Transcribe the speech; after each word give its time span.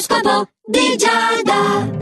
L'oroscopo 0.00 0.48
di 0.64 0.96
Giada. 0.96 1.99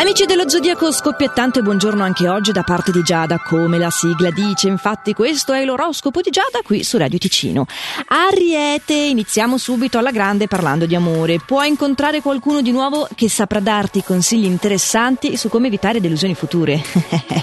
Amici 0.00 0.24
dello 0.24 0.48
Zodiaco 0.48 0.90
scoppiettante, 0.92 1.60
buongiorno 1.60 2.02
anche 2.02 2.26
oggi 2.26 2.52
da 2.52 2.62
parte 2.62 2.90
di 2.90 3.02
Giada, 3.02 3.36
come 3.36 3.76
la 3.76 3.90
sigla 3.90 4.30
dice, 4.30 4.66
infatti 4.66 5.12
questo 5.12 5.52
è 5.52 5.62
l'oroscopo 5.62 6.22
di 6.22 6.30
Giada 6.30 6.60
qui 6.64 6.82
su 6.82 6.96
Radio 6.96 7.18
Ticino. 7.18 7.66
Ariete, 8.06 8.94
iniziamo 8.94 9.58
subito 9.58 9.98
alla 9.98 10.10
grande 10.10 10.48
parlando 10.48 10.86
di 10.86 10.94
amore. 10.94 11.38
Puoi 11.38 11.68
incontrare 11.68 12.22
qualcuno 12.22 12.62
di 12.62 12.70
nuovo 12.70 13.06
che 13.14 13.28
saprà 13.28 13.60
darti 13.60 14.02
consigli 14.02 14.46
interessanti 14.46 15.36
su 15.36 15.50
come 15.50 15.66
evitare 15.66 16.00
delusioni 16.00 16.34
future. 16.34 16.82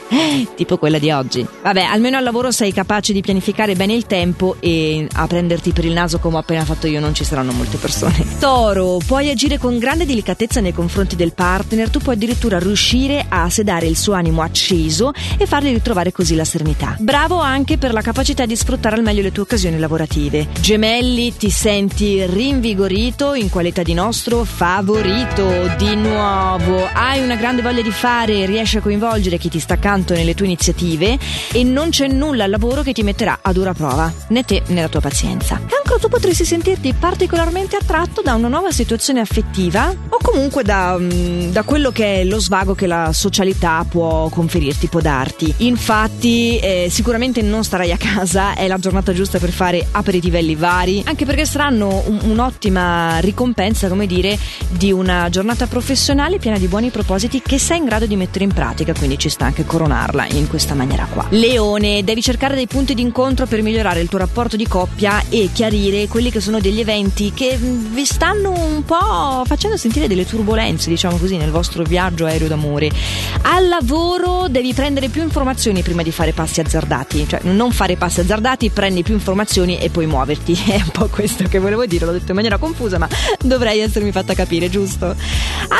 tipo 0.56 0.78
quella 0.78 0.98
di 0.98 1.10
oggi. 1.10 1.46
Vabbè, 1.62 1.82
almeno 1.82 2.16
al 2.16 2.24
lavoro 2.24 2.50
sei 2.50 2.72
capace 2.72 3.12
di 3.12 3.20
pianificare 3.20 3.74
bene 3.74 3.92
il 3.92 4.06
tempo 4.06 4.56
e 4.60 5.06
a 5.12 5.26
prenderti 5.26 5.72
per 5.72 5.84
il 5.84 5.92
naso 5.92 6.18
come 6.18 6.36
ho 6.36 6.40
appena 6.40 6.64
fatto 6.64 6.86
io 6.86 7.00
non 7.00 7.14
ci 7.14 7.24
saranno 7.24 7.52
molte 7.52 7.76
persone. 7.76 8.38
Toro, 8.40 8.98
puoi 9.06 9.28
agire 9.28 9.58
con 9.58 9.78
grande 9.78 10.06
delicatezza 10.06 10.60
nei 10.60 10.72
confronti 10.72 11.16
del 11.16 11.34
partner, 11.34 11.90
tu 11.90 11.98
puoi 11.98 12.14
addirittura 12.14 12.44
addirittura 12.46 12.58
riuscire 12.58 13.26
a 13.28 13.50
sedare 13.50 13.86
il 13.86 13.96
suo 13.96 14.14
animo 14.14 14.42
acceso 14.42 15.12
e 15.36 15.46
fargli 15.46 15.72
ritrovare 15.72 16.12
così 16.12 16.34
la 16.34 16.44
serenità. 16.44 16.96
Bravo 16.98 17.38
anche 17.38 17.78
per 17.78 17.92
la 17.92 18.00
capacità 18.00 18.46
di 18.46 18.56
sfruttare 18.56 18.96
al 18.96 19.02
meglio 19.02 19.22
le 19.22 19.32
tue 19.32 19.42
occasioni 19.42 19.78
lavorative. 19.78 20.48
Gemelli, 20.60 21.36
ti 21.36 21.50
senti 21.50 22.24
rinvigorito 22.24 23.34
in 23.34 23.50
qualità 23.50 23.82
di 23.82 23.94
nostro 23.94 24.44
favorito. 24.44 25.74
Di 25.76 25.94
nuovo, 25.96 26.45
hai 26.58 27.22
una 27.22 27.36
grande 27.36 27.60
voglia 27.60 27.82
di 27.82 27.90
fare, 27.90 28.46
riesci 28.46 28.78
a 28.78 28.80
coinvolgere 28.80 29.36
chi 29.36 29.50
ti 29.50 29.58
sta 29.58 29.74
accanto 29.74 30.14
nelle 30.14 30.34
tue 30.34 30.46
iniziative 30.46 31.18
e 31.52 31.64
non 31.64 31.90
c'è 31.90 32.08
nulla 32.08 32.44
al 32.44 32.50
lavoro 32.50 32.82
che 32.82 32.92
ti 32.92 33.02
metterà 33.02 33.40
a 33.42 33.52
dura 33.52 33.74
prova, 33.74 34.10
né 34.28 34.42
te 34.42 34.62
né 34.68 34.80
la 34.80 34.88
tua 34.88 35.00
pazienza. 35.00 35.60
Cancro, 35.66 35.98
tu 35.98 36.08
potresti 36.08 36.44
sentirti 36.46 36.94
particolarmente 36.94 37.76
attratto 37.76 38.22
da 38.22 38.34
una 38.34 38.48
nuova 38.48 38.70
situazione 38.70 39.20
affettiva 39.20 39.94
o 40.08 40.18
comunque 40.22 40.62
da, 40.62 40.96
mm, 40.98 41.50
da 41.50 41.62
quello 41.62 41.90
che 41.90 42.22
è 42.22 42.24
lo 42.24 42.40
svago 42.40 42.74
che 42.74 42.86
la 42.86 43.12
socialità 43.12 43.84
può 43.88 44.28
conferirti, 44.30 44.86
può 44.86 45.00
darti. 45.00 45.52
Infatti, 45.58 46.58
eh, 46.58 46.88
sicuramente 46.90 47.42
non 47.42 47.64
starai 47.64 47.92
a 47.92 47.98
casa, 47.98 48.54
è 48.54 48.66
la 48.66 48.78
giornata 48.78 49.12
giusta 49.12 49.38
per 49.38 49.50
fare 49.50 49.86
aperitivelli 49.90 50.54
vari, 50.54 51.02
anche 51.04 51.26
perché 51.26 51.44
saranno 51.44 52.02
un, 52.06 52.20
un'ottima 52.24 53.18
ricompensa, 53.18 53.88
come 53.88 54.06
dire, 54.06 54.38
di 54.68 54.90
una 54.90 55.28
giornata 55.28 55.66
professionale 55.66 56.38
piena 56.46 56.60
di 56.60 56.68
buoni 56.68 56.90
propositi 56.90 57.42
che 57.44 57.58
sei 57.58 57.78
in 57.78 57.86
grado 57.86 58.06
di 58.06 58.14
mettere 58.14 58.44
in 58.44 58.52
pratica, 58.52 58.94
quindi 58.94 59.18
ci 59.18 59.28
sta 59.28 59.46
anche 59.46 59.64
coronarla 59.64 60.28
in 60.28 60.46
questa 60.46 60.74
maniera 60.74 61.04
qua. 61.10 61.26
Leone, 61.30 62.04
devi 62.04 62.22
cercare 62.22 62.54
dei 62.54 62.68
punti 62.68 62.94
di 62.94 63.02
incontro 63.02 63.46
per 63.46 63.62
migliorare 63.62 63.98
il 63.98 64.08
tuo 64.08 64.20
rapporto 64.20 64.54
di 64.54 64.64
coppia 64.64 65.24
e 65.28 65.50
chiarire 65.52 66.06
quelli 66.06 66.30
che 66.30 66.38
sono 66.38 66.60
degli 66.60 66.78
eventi 66.78 67.32
che 67.34 67.58
vi 67.58 68.04
stanno 68.04 68.52
un 68.52 68.84
po' 68.84 69.42
facendo 69.44 69.76
sentire 69.76 70.06
delle 70.06 70.24
turbulenze, 70.24 70.88
diciamo 70.88 71.16
così, 71.16 71.36
nel 71.36 71.50
vostro 71.50 71.82
viaggio 71.82 72.26
aereo 72.26 72.46
d'amore. 72.46 72.92
Al 73.42 73.66
lavoro 73.66 74.46
devi 74.48 74.72
prendere 74.72 75.08
più 75.08 75.22
informazioni 75.22 75.82
prima 75.82 76.04
di 76.04 76.12
fare 76.12 76.30
passi 76.30 76.60
azzardati, 76.60 77.26
cioè 77.26 77.40
non 77.42 77.72
fare 77.72 77.96
passi 77.96 78.20
azzardati, 78.20 78.70
prendi 78.70 79.02
più 79.02 79.14
informazioni 79.14 79.78
e 79.80 79.90
poi 79.90 80.06
muoverti. 80.06 80.54
È 80.64 80.76
un 80.76 80.90
po' 80.92 81.08
questo 81.08 81.42
che 81.48 81.58
volevo 81.58 81.86
dire, 81.86 82.06
l'ho 82.06 82.12
detto 82.12 82.30
in 82.30 82.36
maniera 82.36 82.56
confusa, 82.56 82.98
ma 82.98 83.08
dovrei 83.40 83.80
essermi 83.80 84.12
fatta 84.12 84.32
capire, 84.34 84.70
giusto? 84.70 85.12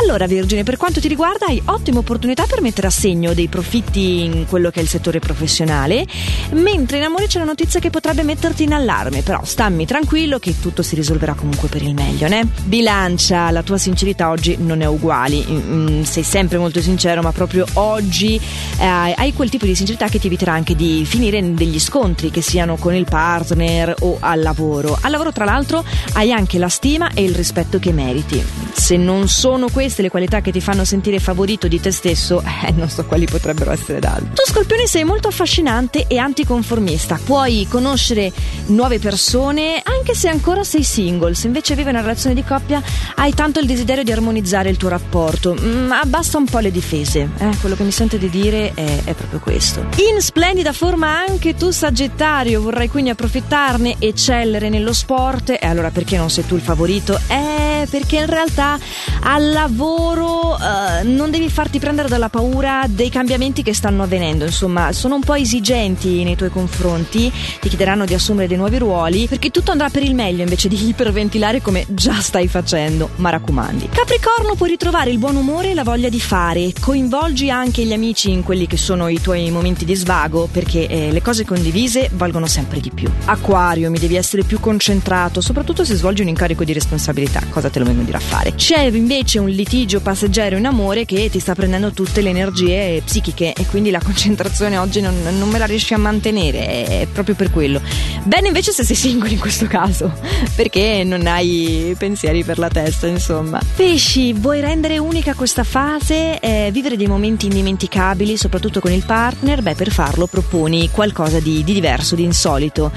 Allora, 0.00 0.26
Vergine, 0.56 0.62
per 0.62 0.76
quanto 0.76 1.00
ti 1.00 1.08
riguarda, 1.08 1.46
hai 1.46 1.60
ottima 1.66 1.98
opportunità 1.98 2.44
per 2.46 2.60
mettere 2.62 2.86
a 2.86 2.90
segno 2.90 3.34
dei 3.34 3.48
profitti 3.48 4.24
in 4.24 4.46
quello 4.48 4.70
che 4.70 4.80
è 4.80 4.82
il 4.82 4.88
settore 4.88 5.18
professionale, 5.18 6.06
mentre 6.52 6.98
in 6.98 7.04
amore 7.04 7.26
c'è 7.26 7.36
una 7.36 7.46
notizia 7.46 7.80
che 7.80 7.90
potrebbe 7.90 8.22
metterti 8.22 8.62
in 8.62 8.72
allarme, 8.72 9.22
però 9.22 9.40
stammi 9.44 9.84
tranquillo 9.86 10.38
che 10.38 10.58
tutto 10.60 10.82
si 10.82 10.94
risolverà 10.94 11.34
comunque 11.34 11.68
per 11.68 11.82
il 11.82 11.94
meglio, 11.94 12.28
né? 12.28 12.46
Bilancia, 12.64 13.50
la 13.50 13.62
tua 13.62 13.78
sincerità 13.78 14.30
oggi 14.30 14.56
non 14.58 14.80
è 14.80 14.86
uguale, 14.86 15.44
mm, 15.46 15.98
mm, 15.98 16.02
sei 16.02 16.22
sempre 16.22 16.58
molto 16.58 16.80
sincero, 16.80 17.20
ma 17.22 17.32
proprio 17.32 17.66
oggi 17.74 18.40
eh, 18.78 18.84
hai 18.84 19.32
quel 19.32 19.50
tipo 19.50 19.66
di 19.66 19.74
sincerità 19.74 20.08
che 20.08 20.18
ti 20.18 20.26
eviterà 20.26 20.52
anche 20.52 20.74
di 20.74 21.04
finire 21.04 21.38
in 21.38 21.54
degli 21.54 21.80
scontri, 21.80 22.30
che 22.30 22.40
siano 22.40 22.76
con 22.76 22.94
il 22.94 23.04
partner 23.04 23.94
o 24.00 24.16
al 24.20 24.40
lavoro. 24.40 24.96
Al 25.00 25.10
lavoro, 25.10 25.32
tra 25.32 25.44
l'altro, 25.44 25.84
hai 26.14 26.32
anche 26.32 26.58
la 26.58 26.68
stima 26.68 27.10
e 27.12 27.22
il 27.22 27.34
rispetto 27.34 27.78
che 27.78 27.92
meriti. 27.92 28.42
Se 28.72 28.96
non 28.96 29.28
sono 29.28 29.68
queste 29.70 30.02
le 30.02 30.10
qualità 30.10 30.40
che 30.40 30.45
ti 30.52 30.60
fanno 30.60 30.84
sentire 30.84 31.18
favorito 31.18 31.68
di 31.68 31.80
te 31.80 31.90
stesso, 31.90 32.42
eh, 32.42 32.72
non 32.72 32.88
so 32.88 33.04
quali 33.04 33.26
potrebbero 33.26 33.70
essere 33.72 34.00
da 34.00 34.14
altri. 34.14 34.30
Tu, 34.34 34.52
Scorpione, 34.52 34.86
sei 34.86 35.04
molto 35.04 35.28
affascinante 35.28 36.06
e 36.06 36.18
anticonformista. 36.18 37.18
Puoi 37.22 37.66
conoscere 37.68 38.32
nuove 38.66 38.98
persone 38.98 39.80
anche 39.82 40.14
se 40.14 40.28
ancora 40.28 40.64
sei 40.64 40.82
single. 40.82 41.34
Se 41.34 41.46
invece 41.46 41.74
vivi 41.74 41.90
una 41.90 42.00
relazione 42.00 42.34
di 42.34 42.44
coppia, 42.44 42.82
hai 43.16 43.32
tanto 43.34 43.60
il 43.60 43.66
desiderio 43.66 44.02
di 44.02 44.12
armonizzare 44.12 44.68
il 44.70 44.76
tuo 44.76 44.88
rapporto. 44.88 45.54
Ma 45.54 45.60
mm, 45.62 45.92
abbassa 45.92 46.38
un 46.38 46.44
po' 46.44 46.58
le 46.58 46.70
difese. 46.70 47.28
Eh? 47.38 47.56
Quello 47.60 47.76
che 47.76 47.82
mi 47.82 47.92
sento 47.92 48.16
di 48.16 48.28
dire 48.30 48.72
è, 48.74 49.04
è, 49.04 49.14
proprio 49.14 49.40
questo. 49.40 49.80
In 50.12 50.20
splendida 50.20 50.72
forma 50.72 51.08
anche 51.18 51.54
tu, 51.54 51.70
Sagittario, 51.70 52.60
vorrai 52.60 52.88
quindi 52.88 53.10
approfittarne, 53.10 53.96
eccellere 53.98 54.68
nello 54.68 54.92
sport. 54.92 55.50
E 55.50 55.66
allora 55.66 55.90
perché 55.90 56.16
non 56.16 56.30
sei 56.30 56.46
tu 56.46 56.54
il 56.54 56.62
favorito? 56.62 57.18
Eh, 57.28 57.65
perché 57.88 58.16
in 58.16 58.26
realtà 58.26 58.78
al 59.20 59.50
lavoro 59.50 60.56
eh, 60.56 61.02
non 61.02 61.30
devi 61.30 61.50
farti 61.50 61.78
prendere 61.78 62.08
dalla 62.08 62.28
paura 62.28 62.84
dei 62.88 63.10
cambiamenti 63.10 63.62
che 63.62 63.74
stanno 63.74 64.02
avvenendo. 64.02 64.44
Insomma, 64.44 64.92
sono 64.92 65.16
un 65.16 65.20
po' 65.20 65.34
esigenti 65.34 66.24
nei 66.24 66.36
tuoi 66.36 66.50
confronti, 66.50 67.30
ti 67.60 67.68
chiederanno 67.68 68.04
di 68.04 68.14
assumere 68.14 68.48
dei 68.48 68.56
nuovi 68.56 68.78
ruoli, 68.78 69.26
perché 69.26 69.50
tutto 69.50 69.72
andrà 69.72 69.90
per 69.90 70.02
il 70.02 70.14
meglio 70.14 70.42
invece 70.42 70.68
di 70.68 70.86
iperventilare 70.88 71.60
come 71.60 71.84
già 71.88 72.20
stai 72.20 72.48
facendo. 72.48 73.10
Ma 73.16 73.30
raccomandi. 73.30 73.88
Capricorno, 73.90 74.54
puoi 74.54 74.70
ritrovare 74.70 75.10
il 75.10 75.18
buon 75.18 75.36
umore 75.36 75.70
e 75.70 75.74
la 75.74 75.84
voglia 75.84 76.08
di 76.08 76.20
fare, 76.20 76.72
coinvolgi 76.80 77.50
anche 77.50 77.84
gli 77.84 77.92
amici 77.92 78.30
in 78.30 78.42
quelli 78.42 78.66
che 78.66 78.76
sono 78.76 79.08
i 79.08 79.20
tuoi 79.20 79.50
momenti 79.50 79.84
di 79.84 79.94
svago 79.94 80.48
perché 80.50 80.86
eh, 80.86 81.12
le 81.12 81.22
cose 81.22 81.44
condivise 81.44 82.10
valgono 82.12 82.46
sempre 82.46 82.80
di 82.80 82.90
più. 82.90 83.10
Acquario, 83.24 83.90
mi 83.90 83.98
devi 83.98 84.16
essere 84.16 84.42
più 84.42 84.60
concentrato, 84.60 85.40
soprattutto 85.40 85.84
se 85.84 85.94
svolgi 85.94 86.22
un 86.22 86.28
incarico 86.28 86.64
di 86.64 86.72
responsabilità, 86.72 87.42
cosa 87.50 87.65
te 87.70 87.78
lo 87.78 87.84
vengo 87.84 88.02
a 88.02 88.04
dire 88.04 88.16
a 88.16 88.20
fare. 88.20 88.54
C'è 88.54 88.80
invece 88.80 89.38
un 89.38 89.48
litigio 89.48 90.00
passeggero 90.00 90.56
in 90.56 90.66
amore 90.66 91.04
che 91.04 91.28
ti 91.30 91.38
sta 91.38 91.54
prendendo 91.54 91.92
tutte 91.92 92.20
le 92.20 92.30
energie 92.30 93.02
psichiche 93.04 93.52
e 93.52 93.66
quindi 93.66 93.90
la 93.90 94.00
concentrazione 94.02 94.78
oggi 94.78 95.00
non, 95.00 95.14
non 95.22 95.48
me 95.48 95.58
la 95.58 95.66
riesci 95.66 95.94
a 95.94 95.98
mantenere, 95.98 96.84
è 96.84 97.06
proprio 97.12 97.34
per 97.34 97.50
quello. 97.50 97.80
Bene 98.24 98.48
invece 98.48 98.72
se 98.72 98.84
sei 98.84 98.96
single 98.96 99.30
in 99.30 99.38
questo 99.38 99.66
caso, 99.66 100.12
perché 100.54 101.02
non 101.04 101.26
hai 101.26 101.94
pensieri 101.98 102.44
per 102.44 102.58
la 102.58 102.68
testa, 102.68 103.06
insomma. 103.06 103.60
Pesci, 103.74 104.32
vuoi 104.32 104.60
rendere 104.60 104.98
unica 104.98 105.34
questa 105.34 105.64
fase? 105.64 106.38
è 106.38 106.70
vivere 106.72 106.96
dei 106.96 107.06
momenti 107.06 107.46
indimenticabili, 107.46 108.36
soprattutto 108.36 108.80
con 108.80 108.92
il 108.92 109.04
partner, 109.04 109.62
beh 109.62 109.74
per 109.74 109.90
farlo 109.90 110.26
proponi 110.26 110.90
qualcosa 110.90 111.40
di, 111.40 111.64
di 111.64 111.72
diverso, 111.72 112.14
di 112.14 112.22
insolito. 112.22 112.92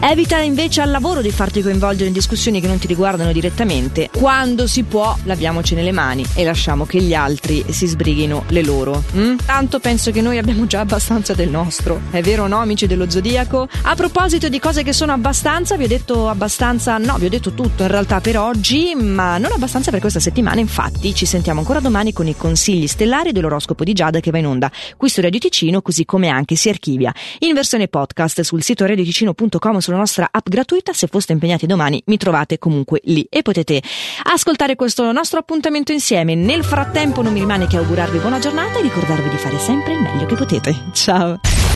Evita 0.00 0.38
invece 0.38 0.80
al 0.80 0.90
lavoro 0.90 1.20
di 1.20 1.30
farti 1.30 1.62
coinvolgere 1.62 2.08
in 2.08 2.12
discussioni 2.12 2.60
che 2.60 2.66
non 2.66 2.78
ti 2.78 2.86
riguardano 2.86 3.32
direttamente. 3.32 4.10
Quando 4.16 4.68
si 4.68 4.84
può, 4.84 5.14
laviamoci 5.24 5.74
nelle 5.74 5.90
mani 5.90 6.24
e 6.34 6.44
lasciamo 6.44 6.86
che 6.86 7.02
gli 7.02 7.14
altri 7.14 7.64
si 7.68 7.86
sbrighino 7.86 8.44
le 8.48 8.62
loro. 8.62 9.02
Mm? 9.16 9.38
Tanto 9.44 9.80
penso 9.80 10.12
che 10.12 10.22
noi 10.22 10.38
abbiamo 10.38 10.66
già 10.66 10.80
abbastanza 10.80 11.34
del 11.34 11.50
nostro. 11.50 12.00
È 12.10 12.22
vero, 12.22 12.46
no, 12.46 12.58
amici 12.58 12.86
dello 12.86 13.10
Zodiaco? 13.10 13.68
A 13.82 13.94
proposito 13.96 14.48
di 14.48 14.60
cose 14.60 14.84
che 14.84 14.92
sono 14.92 15.12
abbastanza, 15.12 15.76
vi 15.76 15.84
ho 15.84 15.88
detto 15.88 16.28
abbastanza, 16.28 16.96
no, 16.96 17.16
vi 17.18 17.26
ho 17.26 17.28
detto 17.28 17.52
tutto 17.54 17.82
in 17.82 17.88
realtà 17.88 18.20
per 18.20 18.38
oggi, 18.38 18.94
ma 18.94 19.36
non 19.36 19.50
abbastanza 19.50 19.90
per 19.90 19.98
questa 19.98 20.20
settimana. 20.20 20.60
Infatti, 20.60 21.12
ci 21.12 21.26
sentiamo 21.26 21.58
ancora 21.58 21.80
domani 21.80 22.12
con 22.12 22.28
i 22.28 22.36
consigli 22.36 22.86
stellari 22.86 23.32
dell'oroscopo 23.32 23.82
di 23.82 23.92
Giada 23.92 24.20
che 24.20 24.30
va 24.30 24.38
in 24.38 24.46
onda 24.46 24.70
qui 24.96 25.08
su 25.08 25.20
Radio 25.20 25.40
Ticino, 25.40 25.82
così 25.82 26.04
come 26.04 26.28
anche 26.28 26.54
si 26.54 26.68
archivia 26.68 27.12
in 27.40 27.52
versione 27.52 27.88
podcast 27.88 28.42
sul 28.42 28.62
sito 28.62 28.86
radioticino.com 28.86 29.78
sulla 29.78 29.96
nostra 29.96 30.28
app 30.30 30.48
gratuita. 30.48 30.92
Se 30.92 31.08
foste 31.08 31.32
impegnati 31.32 31.66
domani 31.66 32.00
mi 32.06 32.16
trovate 32.16 32.58
comunque 32.58 33.00
lì 33.04 33.26
e 33.28 33.42
potete 33.42 33.82
ascoltare 34.24 34.76
questo 34.76 35.10
nostro 35.12 35.38
appuntamento 35.38 35.92
insieme. 35.92 36.34
Nel 36.34 36.64
frattempo 36.64 37.22
non 37.22 37.32
mi 37.32 37.40
rimane 37.40 37.66
che 37.66 37.76
augurarvi 37.76 38.18
buona 38.18 38.38
giornata 38.38 38.78
e 38.78 38.82
ricordarvi 38.82 39.28
di 39.28 39.36
fare 39.36 39.58
sempre 39.58 39.92
il 39.92 40.00
meglio 40.00 40.26
che 40.26 40.34
potete. 40.34 40.74
Ciao! 40.92 41.40